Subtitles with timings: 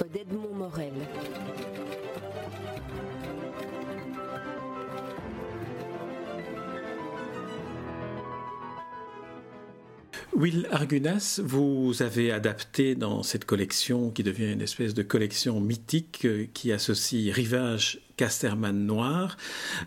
[0.00, 0.92] d'Edmond Morel.
[10.34, 16.24] Will Argunas, vous avez adapté dans cette collection qui devient une espèce de collection mythique
[16.24, 19.36] euh, qui associe Rivage, Casterman Noir,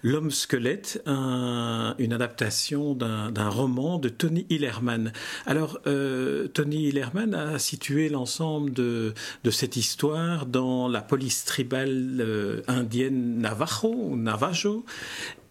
[0.04, 5.14] L'homme squelette, une adaptation d'un roman de Tony Hillerman.
[5.46, 9.14] Alors, euh, Tony Hillerman a situé l'ensemble de,
[9.52, 14.84] cette histoire dans la police tribale euh, indienne Navajo Navajo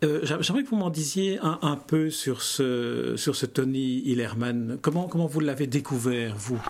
[0.05, 4.79] euh, j'aimerais que vous m'en disiez un, peu sur ce, Tony Hillerman.
[4.81, 6.61] Comment, vous l'avez découvert, vous?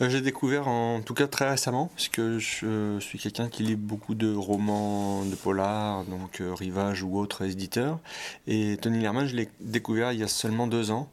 [0.00, 4.14] Euh, J'ai découvert en tout cas très récemment, puisque je, suis quelqu'un qui lit beaucoup
[4.14, 7.98] de romans de polar, donc euh, Rivage ou autres éditeurs.
[8.46, 11.10] Et Tony Hillerman, je l'ai découvert il y a seulement deux ans.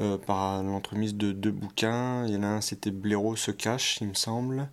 [0.00, 2.24] Euh, par l'entremise de deux bouquins.
[2.26, 4.70] Il y en a un, c'était Blaireau se cache, il me semble,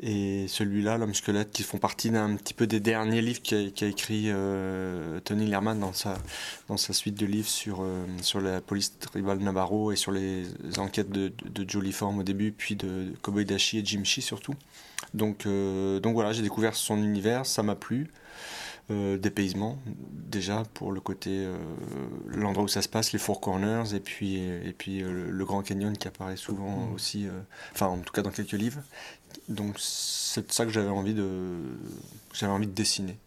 [0.00, 4.24] et celui-là, L'homme squelette, qui font partie d'un petit peu des derniers livres qu'a écrit
[4.26, 6.18] euh, Tony Lerman dans sa,
[6.68, 10.44] dans sa suite de livres sur, euh, sur la police tribale Navarro et sur les
[10.76, 14.54] enquêtes de, de, Jolie Form au début, puis de Cowboy Dashi et Jim Shee surtout.
[15.14, 18.10] Donc, donc voilà, j'ai découvert son univers, ça m'a plu.
[18.88, 21.58] Euh, dépaysement déjà pour le côté euh,
[22.28, 25.62] l'endroit où ça se passe les four corners et puis et puis euh, le, Grand
[25.62, 26.94] Canyon qui apparaît souvent mm.
[26.94, 27.26] aussi
[27.72, 28.80] enfin en tout cas dans quelques livres
[29.48, 31.26] donc c'est ça que j'avais envie de
[32.32, 33.18] j'avais envie de dessiner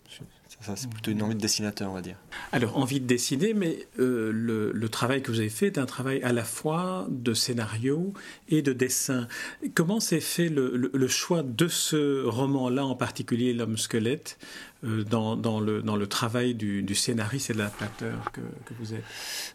[0.62, 2.18] ça, c'est plutôt une envie de dessinateur, on va dire.
[2.52, 6.22] Alors, envie de dessiner, mais le, le, travail que vous avez fait est un travail
[6.24, 8.14] à la fois de scénario
[8.50, 9.28] et de dessin.
[9.74, 14.38] Comment s'est fait le, le, choix de ce roman-là, en particulier L'homme squelette,
[14.86, 18.73] euh, dans, dans, le, dans le travail du, du scénariste et de l'adaptateur que, que,
[18.80, 19.04] vous êtes?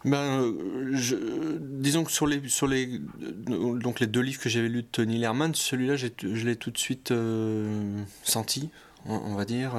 [0.03, 1.15] Ben, euh, je,
[1.59, 5.17] Disons que sur les, sur les, donc les deux livres que j'avais lus de Tony
[5.17, 8.69] Lerman, celui-là, je l'ai tout de suite euh, senti,
[9.05, 9.73] on, va dire.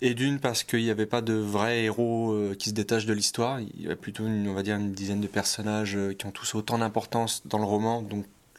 [0.00, 3.60] et d'une, parce qu'il n'y avait pas de vrais héros qui se détachent de l'histoire.
[3.60, 6.54] Il y a plutôt, une, on va dire, une dizaine de personnages qui ont tous
[6.54, 8.02] autant d'importance dans le roman,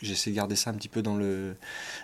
[0.01, 1.55] j'essaie de garder ça un petit peu dans le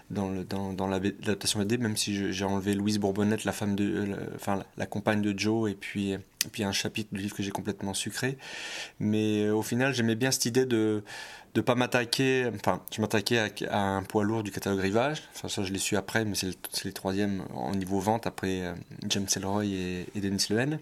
[0.09, 4.15] dans le dans, dans l'adaptation BD même si j'ai enlevé Louise Bourbonnette la femme de
[4.35, 6.15] enfin la, compagne de Joe et puis
[6.51, 8.37] puis un chapitre du livre que j'ai complètement sucré.
[8.99, 11.03] Mais euh, au final j'aimais bien cette idée de
[11.53, 13.39] de pas m'attaquer enfin je m'attaquais
[13.69, 15.23] à, un poids lourd du catalogue Rivage.
[15.35, 18.61] Enfin ça je l'ai su après mais c'est le, les troisièmes en niveau vente après
[18.61, 18.73] euh,
[19.07, 20.79] James Elroy et, et Denis Lehen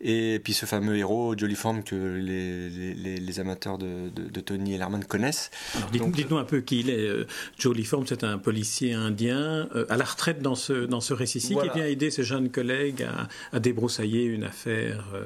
[0.00, 5.02] et puis ce fameux héros, Jolly que les, les, les amateurs de, de, Tony Ellerman
[5.04, 5.50] connaissent.
[5.90, 6.98] Dites-nous un peu qui il est.
[6.98, 7.26] Euh,
[7.58, 11.68] Jolly c'est un policier indien euh, à la retraite dans ce, dans ce récit-ci qui
[11.74, 15.24] vient aider ses jeunes collègues à, à débroussailler une affaire euh,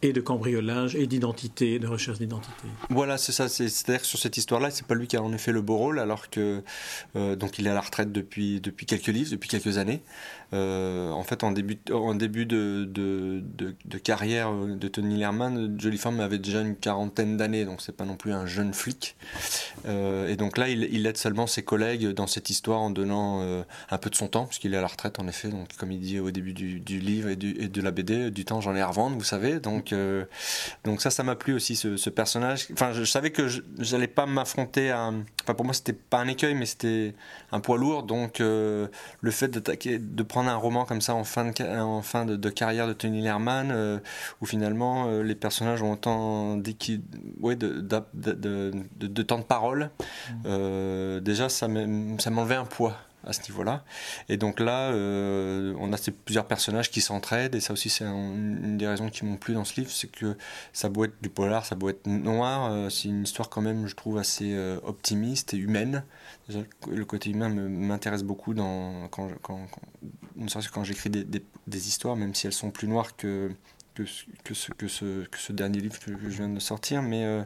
[0.00, 2.68] et de cambriolage et d'identité, de recherche d'identité.
[2.88, 3.48] Voilà, c'est ça.
[3.48, 6.28] C'est-à-dire sur cette histoire-là, c'est pas lui qui a en effet le beau rôle, alors
[6.30, 6.62] que
[7.14, 10.02] donc il est à la retraite depuis depuis quelques livres, depuis quelques années.
[10.52, 16.20] En fait, en début, en début de, de, de, carrière de Tony Lerman, Jolie Farm
[16.20, 19.16] avait déjà une quarantaine d'années, donc c'est pas non plus un jeune flic.
[19.86, 23.62] Euh, et donc là, il, aide seulement ses collègues dans cette histoire en donnant euh,
[23.90, 25.48] un peu de son temps, puisqu'il est à la retraite en effet.
[25.48, 28.74] Donc, comme il dit au début du, livre et, de la BD, du temps j'en
[28.74, 29.60] ai à revendre, vous savez.
[29.60, 29.94] Donc,
[30.84, 32.68] donc ça, ça m'a plu aussi ce, personnage.
[32.72, 33.48] Enfin, je, savais que
[33.78, 35.12] j'allais pas m'affronter à.
[35.42, 37.14] Enfin, pour moi, c'était pas un écueil, mais c'était
[37.52, 38.02] un poids lourd.
[38.02, 38.88] Donc, le
[39.30, 42.86] fait d'attaquer, de prendre un roman comme ça en fin de, en fin de, carrière
[42.86, 43.98] de Tony Lerman, euh,
[44.40, 46.60] où finalement euh, les personnages ont autant
[47.40, 49.90] ouais, de, de, de, temps de parole,
[50.30, 50.34] mmh.
[50.46, 53.84] euh, déjà ça m'enlevait un poids à ce niveau-là.
[54.28, 58.76] Et donc là, on a ces plusieurs personnages qui s'entraident, et ça aussi c'est une
[58.76, 60.36] des raisons qui m'ont plu dans ce livre, c'est que
[60.72, 63.94] ça doit être du polar, ça doit être noir, c'est une histoire quand même, je
[63.94, 66.04] trouve, assez optimiste et humaine
[66.86, 69.66] le côté humain m'intéresse beaucoup dans, quand, quand,
[70.72, 71.24] quand j'écris des,
[71.66, 73.50] des, histoires, même si elles sont plus noires que,
[73.94, 74.04] que,
[74.44, 77.02] que, ce, que, ce, dernier livre que, je viens de sortir.
[77.02, 77.42] Mais euh,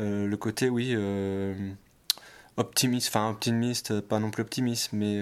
[0.00, 1.54] euh, le côté, oui, euh,
[2.56, 5.20] optimiste, enfin optimiste, pas non plus optimiste, mais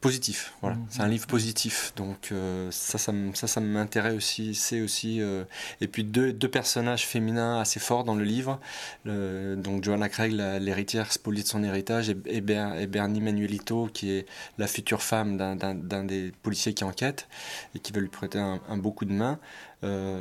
[0.00, 0.52] positif.
[0.60, 0.86] Voilà, mhm.
[0.90, 1.92] c'est un livre positif.
[1.96, 4.54] Donc euh, ça, ça, ça, ça m'intéresse aussi.
[4.54, 5.44] C'est aussi euh,
[5.80, 8.60] et puis deux, deux, personnages féminins assez forts dans le livre.
[9.04, 14.26] donc Joanna Craig, l'héritière spoliée de son héritage, et, et, Bernie Manuelito, qui est
[14.58, 17.28] la future femme d'un des policiers qui enquête
[17.74, 19.38] et qui va lui prêter un, un beau coup de main.
[19.84, 20.18] Euh,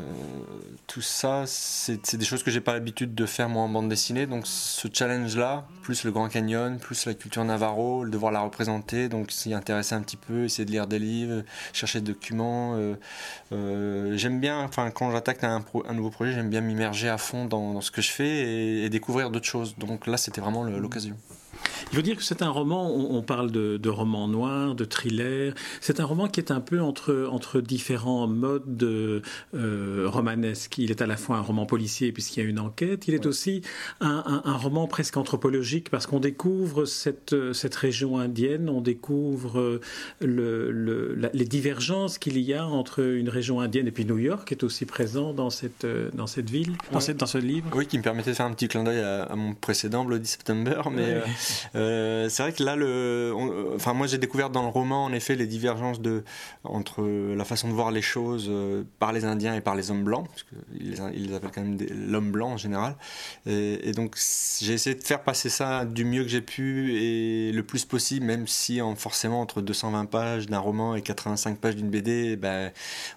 [0.85, 4.27] tout ça, c'est des choses que j'ai pas l'habitude de faire moi en bande dessinée.
[4.27, 9.31] Donc ce challenge-là, plus le Grand Canyon, plus la culture Navarro, devoir la représenter, donc
[9.31, 11.43] s'y intéresser un petit peu, essayer de lire des livres,
[11.73, 12.75] chercher des documents.
[12.75, 12.95] Euh,
[13.51, 15.63] euh, j'aime bien, enfin quand j'attaque un,
[15.93, 19.45] nouveau projet, j'aime bien m'immerger à fond dans, ce que je fais et découvrir d'autres
[19.45, 19.75] choses.
[19.77, 21.17] Donc là, c'était vraiment l'occasion.
[21.91, 25.53] Il faut dire que c'est un roman, on, parle de, de, roman noir, de thriller,
[25.81, 30.77] c'est un roman qui est un peu entre, entre différents modes euh, romanesques.
[30.77, 33.25] Il est à la fois un roman policier puisqu'il y a une enquête, il est
[33.25, 33.61] aussi
[34.01, 39.79] un, un, roman presque anthropologique parce qu'on découvre cette, cette région indienne, on découvre
[40.19, 44.51] le, le, les divergences qu'il y a entre une région indienne et puis New York
[44.51, 47.67] est aussi présent dans cette, dans cette ville, dans, cette, dans ce livre.
[47.73, 50.81] Oui, qui me permettait de faire un petit clin d'œil à, mon précédent Bloody September,
[50.91, 51.21] mais euh,
[51.73, 53.33] c'est vrai que là, le,
[53.75, 55.97] enfin moi j'ai découvert dans le roman en effet les divergences
[56.63, 57.03] entre
[57.35, 60.27] la façon de voir les choses euh, par les Indiens et par les hommes blancs,
[60.27, 61.77] parce qu'ils les, appellent quand même
[62.07, 62.95] l'homme blanc en général.
[63.45, 64.17] Et, donc
[64.61, 68.25] j'ai essayé de faire passer ça du mieux que j'ai pu et le plus possible,
[68.25, 72.71] même si en, forcément entre 220 pages d'un roman et 85 pages d'une BD, ben,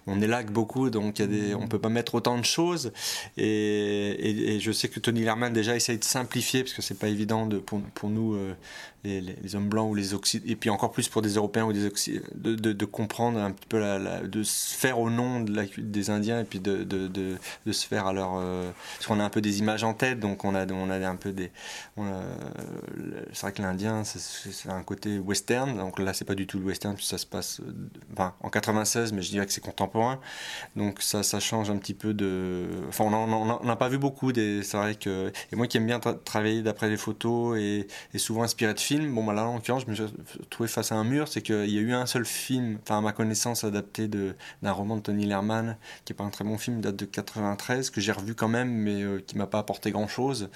[0.07, 2.93] on élague beaucoup, donc y a on peut pas mettre autant de choses.
[3.37, 7.47] Et, je sais que Tony Lerman déjà essaye de simplifier parce que c'est pas évident
[7.47, 8.55] de, pour nous euh,
[9.05, 11.87] les, hommes blancs ou les occidentaux, et puis encore plus pour des Européens ou des
[11.87, 13.81] occidentaux, de, comprendre un petit peu,
[14.25, 18.33] de se faire au nom des Indiens et puis de, de, se faire à leur.
[18.37, 21.09] Euh, parce qu'on a un peu des images en tête, donc on a, on a
[21.09, 21.51] un peu des.
[21.97, 26.65] C'est vrai que l'Indien, c'est un côté western, donc là, c'est pas du tout le
[26.67, 27.61] western, puis ça se passe
[28.19, 30.21] en 96, mais je dirais que c'est contemporain,
[30.77, 32.67] donc ça, ça change un petit peu de.
[32.89, 35.33] Enfin, on n'a pas vu beaucoup, c'est vrai que.
[35.53, 39.25] Et moi qui aime bien travailler d'après les photos et, et souvent inspiré de Bon,
[39.25, 40.07] bah, là, en l'occurrence, je me suis
[40.49, 41.29] trouvé face à un mur.
[41.29, 44.97] C'est qu'il y a eu un seul film, enfin, à ma connaissance, adapté d'un roman
[44.97, 48.13] de Tony Lerman, qui n'est pas un très bon film, date de 93, que j'ai
[48.13, 50.49] revu quand même, mais euh, qui m'a pas apporté grand chose.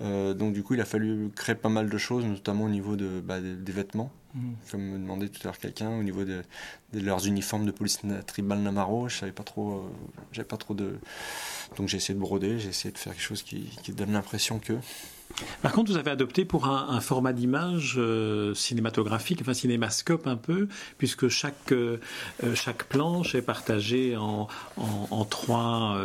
[0.00, 2.96] Euh, donc, du coup, il a fallu créer pas mal de choses, notamment au niveau
[2.96, 4.10] de, bah, des, vêtements.
[4.34, 4.52] Mmh.
[4.70, 6.42] Comme me demandait tout à l'heure quelqu'un, au niveau de,
[6.92, 9.82] leurs uniformes de police tribal Namaro, je savais pas trop, euh,
[10.32, 10.98] j'avais pas trop de.
[11.76, 14.58] Donc j'ai essayé de broder, j'ai essayé de faire quelque chose qui, qui donne l'impression
[14.58, 14.74] que.
[15.62, 20.68] Par contre, vous avez adopté pour un, format d'image euh, cinématographique, enfin cinémascope un peu,
[20.98, 21.98] puisque chaque, euh,
[22.44, 25.96] euh, chaque planche est partagée en, en, trois,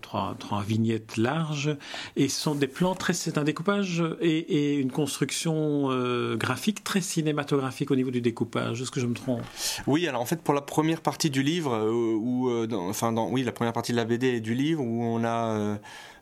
[0.00, 1.76] trois, vignettes larges,
[2.16, 5.88] et ce sont des plans très, c'est un découpage et, et une construction
[6.36, 8.82] graphique très cinématographique au niveau du découpage.
[8.82, 9.42] Est-ce que je me trompe?
[9.86, 13.52] Oui, alors en fait, pour la première partie du livre, ou enfin, dans, oui, la
[13.52, 15.78] première partie de la BD et du livre, où on a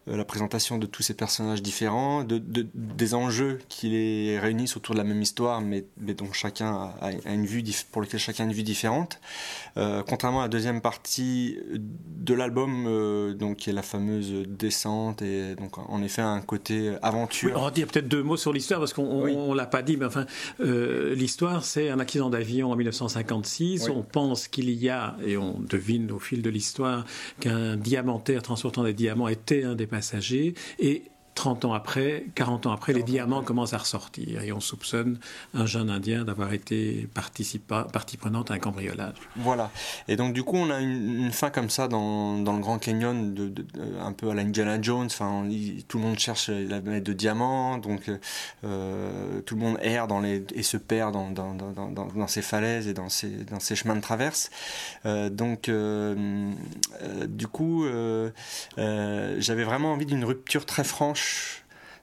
[0.06, 2.40] la présentation de tous ces personnages différents, de,
[2.74, 7.32] des enjeux qui les réunissent autour de la même histoire, mais, mais dont chacun a,
[7.32, 7.62] une vue
[7.92, 9.20] pour lequel chacun a une vue différente.
[9.76, 15.22] Euh, contrairement à la deuxième partie de l'album, euh, donc qui est la fameuse descente
[15.22, 17.52] et donc en effet un côté aventure.
[17.56, 20.06] on va dire peut-être deux mots sur l'histoire parce qu'on ne l'a pas dit, mais
[20.06, 20.26] enfin
[20.58, 23.88] l'histoire c'est un accident d'avion en 1956.
[23.90, 27.04] On pense qu'il y a et on devine au fil de l'histoire
[27.40, 32.72] qu'un diamantaire transportant des diamants était un des passagers et 30 ans après, 40 ans
[32.72, 35.18] après, les diamants commencent à ressortir et on soupçonne
[35.54, 39.14] un jeune Indien d'avoir été partie prenante à un cambriolage.
[39.36, 39.70] Voilà.
[40.08, 43.32] Et donc du coup, on a une, fin comme ça dans, dans le Grand Canyon,
[43.32, 43.54] de,
[44.00, 45.06] un peu à la Indiana Jones.
[45.06, 45.48] Enfin,
[45.88, 48.10] tout le monde cherche la planète de diamants, donc
[48.64, 52.42] euh, tout le monde erre dans les, et se perd dans, dans, dans, dans ces
[52.42, 54.50] falaises et dans ces, dans ces chemins de traverse.
[55.06, 56.52] Euh, donc euh,
[57.28, 57.84] du coup,
[58.76, 61.19] j'avais vraiment envie d'une rupture très franche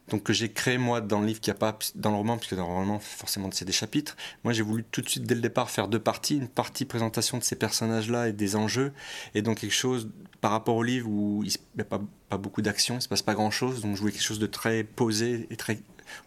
[0.09, 2.55] donc que j'ai créé moi dans le livre qui a pas dans le roman puisque
[2.55, 4.15] dans le roman forcément c'est des chapitres.
[4.43, 7.38] Moi j'ai voulu tout de suite dès le départ faire deux parties une partie présentation
[7.38, 8.93] de ces personnages là et des enjeux
[9.36, 10.09] et donc quelque chose
[10.39, 13.21] par rapport au livre où il n'y a pas, pas beaucoup d'action il se passe
[13.21, 15.79] pas grand chose donc je voulais quelque chose de très posé et très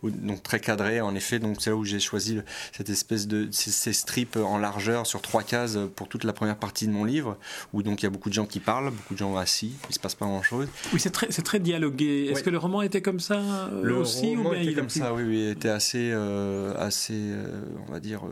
[0.02, 1.38] donc très cadré en effet.
[1.38, 2.38] Donc c'est là où j'ai choisi
[2.72, 6.86] cette espèce de ces, strips en largeur sur trois cases pour toute la première partie
[6.86, 7.36] de mon livre,
[7.72, 9.94] où donc il y a beaucoup de gens qui parlent, beaucoup de gens assis, il
[9.94, 10.68] se passe pas grand chose.
[10.92, 12.28] Oui, c'est très, c'est très dialogué.
[12.30, 14.90] Est-ce que le roman était comme ça euh, le aussi roman ou bien était comme
[14.90, 18.22] ça, oui, oui, il était assez, euh, assez, euh, on va dire.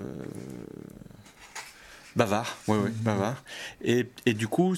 [2.17, 3.43] bavard, oui, oui, bavard.
[3.83, 4.75] Et, et du coup,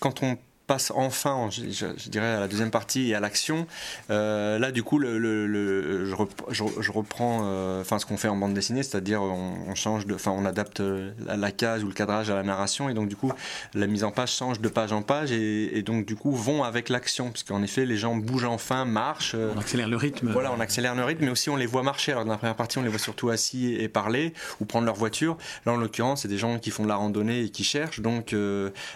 [0.00, 3.66] quand on passe enfin, je, dirais, à la deuxième partie et à l'action.
[4.10, 8.82] Euh, là, du coup, le, je, reprends euh, enfin, ce qu'on fait en bande dessinée,
[8.82, 12.42] c'est-à-dire on, change de, enfin, on adapte euh, la, case ou le cadrage à la
[12.42, 13.30] narration, et donc du coup,
[13.74, 16.88] la mise en page change de page en page, et, donc du coup, vont avec
[16.88, 19.34] l'action, puisqu'en effet, les gens bougent enfin, marchent.
[19.34, 20.30] On accélère le rythme.
[20.32, 22.12] Voilà, on accélère le rythme, mais aussi on les voit marcher.
[22.12, 24.96] Alors dans la première partie, on les voit surtout assis et parler, ou prendre leur
[24.96, 25.36] voiture.
[25.66, 28.34] Là, en l'occurrence, c'est des gens qui font de la randonnée et qui cherchent, donc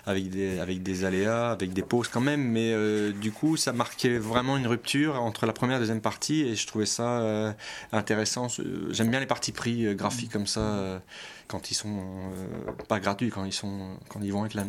[0.07, 3.73] avec des avec des aléas avec des pauses quand même, mais euh, du coup, ça
[3.73, 7.21] marquait vraiment une rupture entre la première et la deuxième partie, et je trouvais ça
[7.21, 7.53] euh,
[7.93, 8.49] intéressant.
[8.91, 11.00] J'aime bien les parties pris euh, graphiques comme ça
[11.47, 12.03] quand ils sont
[12.88, 14.67] pas gratuits, quand ils sont quand ils vont avec, la,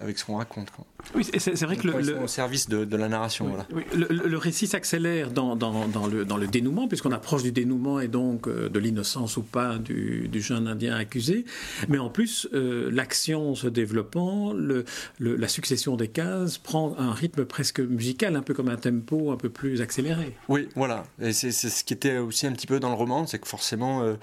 [0.00, 0.68] avec ce qu'on raconte.
[1.14, 3.48] Oui, c'est vrai que le, au service de, de la narration.
[3.48, 3.66] voilà.
[3.94, 8.08] le, récit s'accélère dans, dans, dans, le, dans le dénouement, puisqu'on approche du dénouement et
[8.08, 11.44] donc de l'innocence ou pas du, du, jeune Indien accusé.
[11.90, 14.86] Mais en plus, l'action se développant, le,
[15.18, 19.36] la succession des cases prend un rythme presque musical, un peu comme un tempo un
[19.36, 20.34] peu plus accéléré.
[20.48, 21.04] Oui, voilà.
[21.20, 24.02] Et c'est ce qui était aussi un petit peu dans le roman, c'est que forcément,
[24.02, 24.14] euh,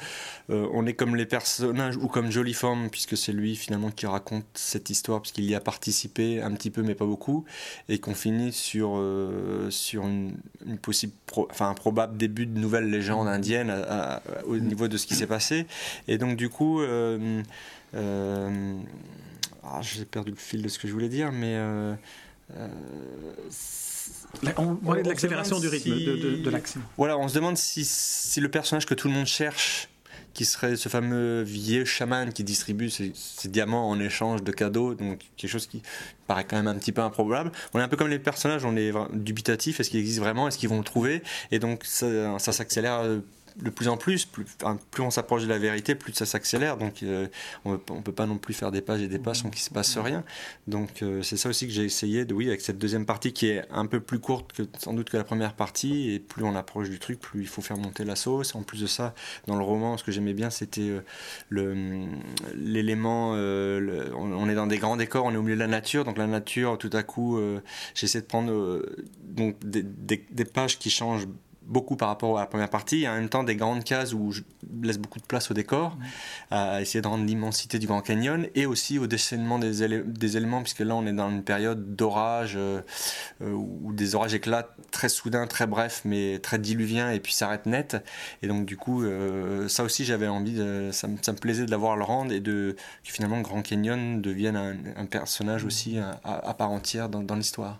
[0.50, 4.06] euh, on est comme les personnages ou comme Jolie Forme, puisque c'est lui finalement qui
[4.08, 7.46] raconte cette histoire, puisqu'il y a participé un petit peu, mais pas beaucoup,
[7.88, 10.34] et qu'on finit sur, euh, sur une,
[10.82, 11.14] possible,
[11.50, 13.74] enfin un probable début de nouvelle légende indienne
[14.46, 15.68] au niveau de ce qui s'est passé.
[16.08, 16.82] Et donc du coup.
[19.64, 21.58] Ah, j'ai perdu le fil de ce que je voulais dire, mais
[24.58, 26.82] on parlait de l'accélération du rythme, de, l'action.
[26.98, 29.90] Voilà, on se demande si, si, le personnage que tout le monde cherche,
[30.34, 33.14] qui serait ce fameux vieux chaman qui distribue ses,
[33.46, 35.82] diamants en échange de cadeaux, donc quelque chose qui
[36.28, 37.52] paraît quand même un petit peu improbable.
[37.74, 40.58] On est un peu comme les personnages, on est dubitatif, est-ce qu'il existe vraiment, est-ce
[40.58, 43.04] qu'ils vont le trouver Et donc ça, ça s'accélère
[43.62, 44.46] de plus en plus, plus,
[44.92, 46.78] plus on s'approche de la vérité, plus ça s'accélère.
[46.78, 47.28] Donc euh,
[47.66, 49.70] on ne peut pas non plus faire des pages et des pages sans qu'il se
[49.70, 50.24] passe rien.
[50.68, 53.48] Donc euh, c'est ça aussi que j'ai essayé de, oui, avec cette deuxième partie qui
[53.48, 56.12] est un peu plus courte que sans doute que la première partie.
[56.12, 58.56] Et plus on approche du truc, plus il faut faire monter la sauce.
[58.56, 59.14] En plus de ça,
[59.48, 61.02] dans le roman, ce que j'aimais bien, c'était euh,
[61.50, 61.72] le
[62.56, 63.32] l'élément.
[63.32, 66.06] on, est dans des grands décors, on est au milieu de la nature.
[66.06, 67.40] Donc la nature, tout à coup,
[67.94, 68.84] j'essaie de prendre
[69.24, 71.28] donc des, des pages qui changent
[71.64, 74.32] beaucoup par rapport à la première partie, et en même temps des grandes cases où
[74.32, 74.42] je
[74.82, 75.98] laisse beaucoup de place au décor,
[76.50, 80.80] à essayer de rendre l'immensité du Grand Canyon, et aussi au déchaînement des, éléments, puisque
[80.80, 82.82] là on est dans une période d'orage, euh,
[83.42, 87.68] euh, où des orages éclatent très soudain, très bref, mais très diluviens, et puis s'arrêtent
[87.68, 87.98] net.
[88.42, 91.66] Et donc du coup, euh, ça aussi j'avais envie, de, ça, me, ça, me plaisait
[91.66, 94.56] de l'avoir le rendre, et de, que finalement Grand Canyon devienne
[94.98, 97.80] un, personnage aussi à, part entière dans l'histoire.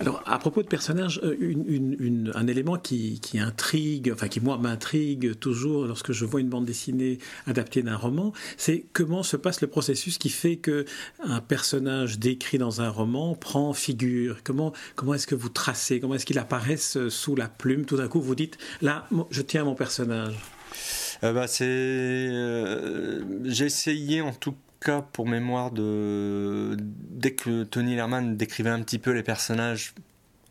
[0.00, 5.86] Alors, à propos de personnages, euh, un élément qui, intrigue, enfin qui moi m'intrigue toujours
[5.86, 10.18] lorsque je vois une bande dessinée adaptée d'un roman, c'est comment se passe le processus
[10.18, 10.84] qui fait que
[11.22, 14.38] un personnage décrit dans un roman prend figure.
[14.44, 16.00] Comment comment est-ce que vous tracez?
[16.00, 17.84] Comment est-ce qu'il apparaît sous la plume?
[17.84, 20.34] Tout d'un coup, vous dites là, je tiens mon personnage.
[21.22, 24.54] Euh, bah, c'est euh, j'ai essayé en tout
[25.12, 29.94] pour mémoire de dès que Tony Lerman décrivait un petit peu les personnages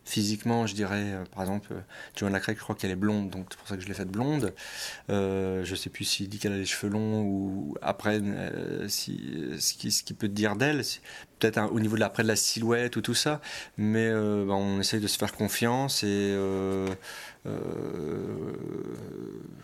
[0.06, 1.80] physiquement, je dirais, euh, par exemple, euh,
[2.16, 4.10] Joanna Craig, je crois qu'elle est blonde, donc c'est pour ça que je l'ai faite
[4.10, 4.54] blonde.
[5.10, 9.22] Euh, je sais plus s'il dit qu'elle a les cheveux longs ou après, euh, si,
[9.60, 10.82] ce qu'il ce qui peut dire d'elle,
[11.40, 13.40] peut-être au niveau de l'après de la silhouette ou tout ça,
[13.78, 16.88] mais bah, on essaye de se faire confiance et euh,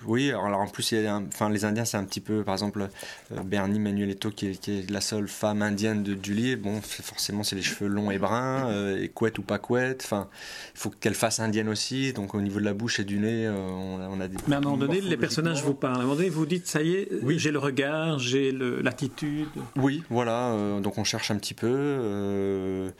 [0.09, 2.55] oui, alors en plus, il y a enfin, les Indiens, c'est un petit peu, par
[2.55, 2.89] exemple,
[3.31, 7.43] euh, Bernie Manueletto, qui est, qui est, la seule femme indienne de Julie, bon, forcément,
[7.43, 10.27] c'est les cheveux longs et bruns, euh, et couette ou pas couette, enfin,
[10.73, 13.47] il faut qu'elle fasse indienne aussi, donc au niveau de la bouche et du nez,
[13.49, 14.37] on, a des.
[14.47, 16.65] Mais à un moment donné, les personnages vous parlent, à un moment donné, vous dites,
[16.65, 17.37] ça y est, oui.
[17.37, 19.47] j'ai le regard, j'ai l'attitude.
[19.75, 22.91] Oui, voilà, donc on cherche un petit peu.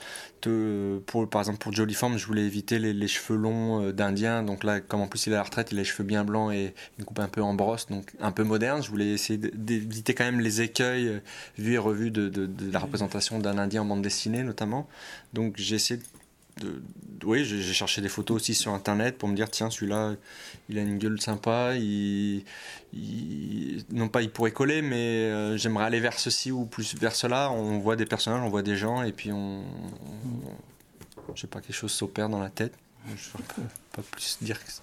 [1.07, 4.63] pour, par exemple, pour Jolie Form, je voulais éviter les, les cheveux longs d'Indien, donc
[4.63, 6.53] là, comme en plus il est à la retraite, il a les cheveux bien blancs
[6.53, 8.81] et une coupe un peu en brosse, donc un peu moderne.
[8.83, 11.19] Je voulais essayer d'éviter quand même les écueils euh,
[11.57, 14.87] vus et revus de, la représentation d'un Indien en bande dessinée notamment.
[15.33, 15.99] Donc j'ai essayé
[16.61, 16.81] de,
[17.23, 20.15] oui, j'ai cherché des photos aussi sur internet pour me dire tiens celui-là
[20.67, 22.43] il a une gueule sympa, il,
[23.91, 27.51] non pas il pourrait coller mais euh, j'aimerais aller vers ceci ou plus vers cela.
[27.51, 31.61] On voit des personnages, on voit des gens et puis on, on je sais pas
[31.61, 32.73] quelque chose s'opère dans la tête.
[33.07, 33.61] Je ne peux
[33.93, 34.81] pas plus dire que ça.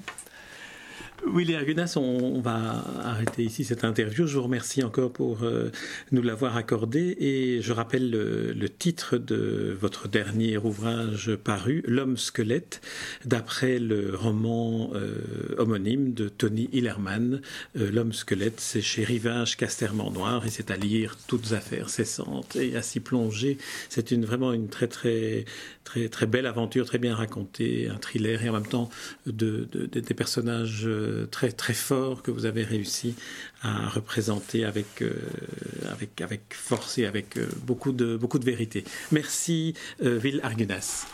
[1.26, 4.26] Willy Argunas, on, va arrêter ici cette interview.
[4.26, 5.70] Je vous remercie encore pour euh,
[6.12, 12.80] nous l'avoir accordé et je rappelle le, titre de votre dernier ouvrage paru, L'homme squelette,
[13.24, 17.40] d'après le roman euh, homonyme de Tony Hillerman.
[17.76, 22.56] Euh, L'homme squelette, c'est chez Rivage Casterman Noir et c'est à lire toutes affaires cessantes
[22.56, 23.58] et à s'y plonger.
[23.88, 25.44] C'est vraiment une très très
[25.84, 28.90] très très belle aventure, très bien racontée, un thriller et en même temps
[29.26, 30.85] de, des personnages
[31.30, 33.14] très très forts que vous avez réussi
[33.62, 35.14] à représenter avec euh,
[35.90, 38.84] avec avec force et avec euh, beaucoup de beaucoup de vérité.
[39.12, 41.06] Merci, euh, Ville Argunas.